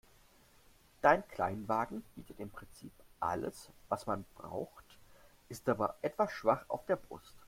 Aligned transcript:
Dein 1.03 1.27
Kleinwagen 1.27 2.01
bietet 2.15 2.39
im 2.39 2.49
Prinzip 2.49 2.91
alles, 3.19 3.69
was 3.87 4.07
man 4.07 4.25
braucht, 4.33 4.97
ist 5.47 5.69
aber 5.69 5.95
etwas 6.01 6.31
schwach 6.31 6.65
auf 6.69 6.83
der 6.87 6.95
Brust. 6.95 7.35